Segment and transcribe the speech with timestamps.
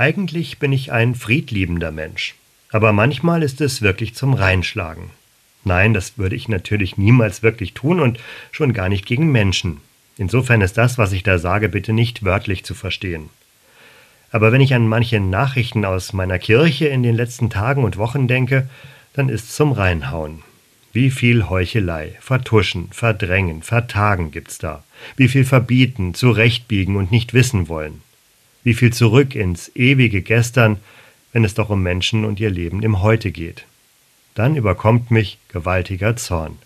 [0.00, 2.34] Eigentlich bin ich ein friedliebender Mensch,
[2.70, 5.10] aber manchmal ist es wirklich zum Reinschlagen.
[5.62, 8.18] Nein, das würde ich natürlich niemals wirklich tun und
[8.50, 9.82] schon gar nicht gegen Menschen.
[10.16, 13.28] Insofern ist das, was ich da sage, bitte nicht wörtlich zu verstehen.
[14.32, 18.26] Aber wenn ich an manche Nachrichten aus meiner Kirche in den letzten Tagen und Wochen
[18.26, 18.70] denke,
[19.12, 20.42] dann ist zum Reinhauen.
[20.94, 24.82] Wie viel Heuchelei, Vertuschen, Verdrängen, Vertagen gibt's da.
[25.16, 28.00] Wie viel verbieten, zurechtbiegen und nicht wissen wollen.
[28.62, 30.78] Wie viel zurück ins ewige Gestern,
[31.32, 33.64] wenn es doch um Menschen und ihr Leben im Heute geht.
[34.34, 36.58] Dann überkommt mich gewaltiger Zorn.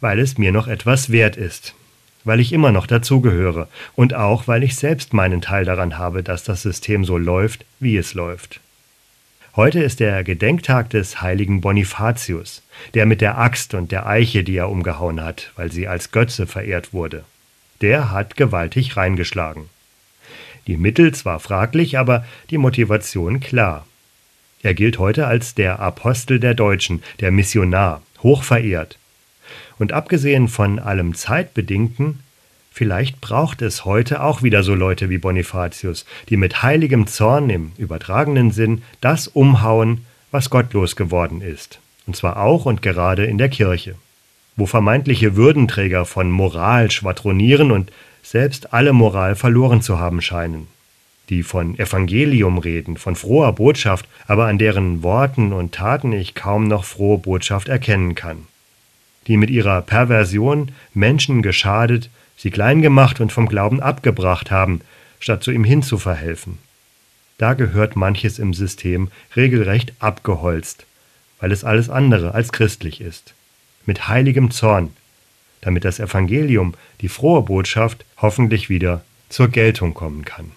[0.00, 1.74] Weil es mir noch etwas wert ist.
[2.24, 6.44] Weil ich immer noch dazugehöre und auch weil ich selbst meinen Teil daran habe, dass
[6.44, 8.60] das System so läuft, wie es läuft.
[9.56, 12.62] Heute ist der Gedenktag des heiligen Bonifatius,
[12.94, 16.46] der mit der Axt und der Eiche, die er umgehauen hat, weil sie als Götze
[16.46, 17.24] verehrt wurde.
[17.80, 19.68] Der hat gewaltig reingeschlagen.
[20.68, 23.84] Die Mittel zwar fraglich, aber die Motivation klar.
[24.62, 28.98] Er gilt heute als der Apostel der Deutschen, der Missionar, hoch verehrt.
[29.80, 32.20] Und abgesehen von allem Zeitbedingten
[32.78, 37.72] Vielleicht braucht es heute auch wieder so Leute wie Bonifatius, die mit heiligem Zorn im
[37.76, 43.48] übertragenen Sinn das umhauen, was gottlos geworden ist, und zwar auch und gerade in der
[43.48, 43.96] Kirche,
[44.54, 47.90] wo vermeintliche Würdenträger von Moral schwadronieren und
[48.28, 50.66] selbst alle Moral verloren zu haben scheinen,
[51.30, 56.68] die von Evangelium reden, von froher Botschaft, aber an deren Worten und Taten ich kaum
[56.68, 58.46] noch frohe Botschaft erkennen kann,
[59.28, 64.82] die mit ihrer Perversion Menschen geschadet, sie klein gemacht und vom Glauben abgebracht haben,
[65.20, 66.58] statt zu ihm hinzuverhelfen.
[67.38, 70.84] Da gehört manches im System regelrecht abgeholzt,
[71.40, 73.32] weil es alles andere als christlich ist.
[73.86, 74.90] Mit heiligem Zorn,
[75.60, 80.52] damit das Evangelium, die frohe Botschaft, hoffentlich wieder zur Geltung kommen kann.